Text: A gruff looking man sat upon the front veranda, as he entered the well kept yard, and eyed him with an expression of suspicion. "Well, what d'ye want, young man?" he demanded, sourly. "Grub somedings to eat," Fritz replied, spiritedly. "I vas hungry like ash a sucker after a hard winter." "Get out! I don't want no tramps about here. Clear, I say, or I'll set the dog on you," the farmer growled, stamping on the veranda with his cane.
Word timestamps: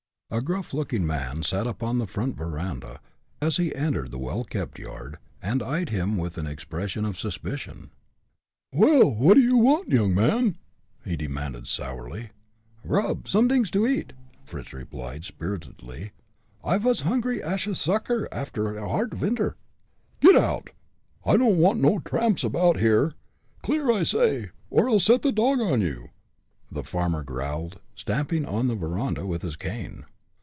A 0.33 0.39
gruff 0.41 0.73
looking 0.73 1.05
man 1.05 1.43
sat 1.43 1.67
upon 1.67 1.97
the 1.97 2.07
front 2.07 2.37
veranda, 2.37 3.01
as 3.41 3.57
he 3.57 3.75
entered 3.75 4.11
the 4.11 4.17
well 4.17 4.45
kept 4.45 4.79
yard, 4.79 5.17
and 5.41 5.61
eyed 5.61 5.89
him 5.89 6.15
with 6.15 6.37
an 6.37 6.47
expression 6.47 7.03
of 7.03 7.19
suspicion. 7.19 7.91
"Well, 8.71 9.13
what 9.13 9.33
d'ye 9.33 9.51
want, 9.51 9.89
young 9.89 10.15
man?" 10.15 10.55
he 11.03 11.17
demanded, 11.17 11.67
sourly. 11.67 12.29
"Grub 12.87 13.27
somedings 13.27 13.69
to 13.71 13.85
eat," 13.85 14.13
Fritz 14.45 14.71
replied, 14.71 15.25
spiritedly. 15.25 16.13
"I 16.63 16.77
vas 16.77 17.01
hungry 17.01 17.41
like 17.41 17.51
ash 17.51 17.67
a 17.67 17.75
sucker 17.75 18.29
after 18.31 18.77
a 18.77 18.87
hard 18.87 19.19
winter." 19.19 19.57
"Get 20.21 20.37
out! 20.37 20.69
I 21.25 21.35
don't 21.35 21.57
want 21.57 21.81
no 21.81 21.99
tramps 21.99 22.45
about 22.45 22.79
here. 22.79 23.15
Clear, 23.63 23.91
I 23.91 24.03
say, 24.03 24.51
or 24.69 24.89
I'll 24.89 25.01
set 25.01 25.23
the 25.23 25.33
dog 25.33 25.59
on 25.59 25.81
you," 25.81 26.07
the 26.71 26.85
farmer 26.85 27.21
growled, 27.21 27.81
stamping 27.95 28.45
on 28.45 28.69
the 28.69 28.75
veranda 28.75 29.25
with 29.25 29.41
his 29.41 29.57
cane. 29.57 30.05